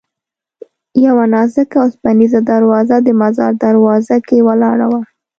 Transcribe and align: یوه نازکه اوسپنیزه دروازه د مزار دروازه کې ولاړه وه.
یوه 1.05 1.25
نازکه 1.33 1.77
اوسپنیزه 1.83 2.39
دروازه 2.51 2.97
د 3.05 3.07
مزار 3.21 3.51
دروازه 3.65 4.17
کې 4.27 4.37
ولاړه 4.47 4.87
وه. 4.91 5.01